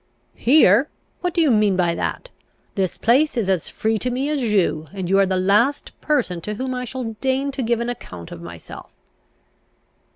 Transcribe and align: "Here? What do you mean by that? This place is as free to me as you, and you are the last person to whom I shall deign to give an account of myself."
"Here? 0.33 0.87
What 1.19 1.31
do 1.31 1.41
you 1.41 1.51
mean 1.51 1.75
by 1.75 1.93
that? 1.93 2.29
This 2.73 2.97
place 2.97 3.37
is 3.37 3.51
as 3.51 3.69
free 3.69 3.99
to 3.99 4.09
me 4.09 4.29
as 4.31 4.41
you, 4.41 4.87
and 4.93 5.07
you 5.07 5.19
are 5.19 5.27
the 5.27 5.37
last 5.37 5.91
person 6.01 6.41
to 6.41 6.55
whom 6.55 6.73
I 6.73 6.85
shall 6.85 7.13
deign 7.21 7.51
to 7.51 7.61
give 7.61 7.79
an 7.79 7.89
account 7.91 8.31
of 8.31 8.41
myself." 8.41 8.89